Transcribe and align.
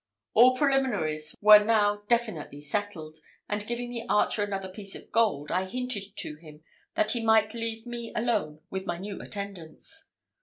All 0.33 0.57
preliminaries 0.57 1.35
were 1.41 1.63
now 1.63 1.97
definitively 2.09 2.59
settled; 2.59 3.19
and 3.47 3.67
giving 3.67 3.91
the 3.91 4.07
archer 4.09 4.43
another 4.43 4.67
piece 4.67 4.95
of 4.95 5.11
gold, 5.11 5.51
I 5.51 5.65
hinted 5.65 6.15
to 6.15 6.37
him 6.37 6.63
that 6.95 7.11
he 7.11 7.23
might 7.23 7.53
leave 7.53 7.85
me 7.85 8.11
alone 8.15 8.61
with 8.71 8.87
my 8.87 8.97
new 8.97 9.21
attendants. 9.21 10.09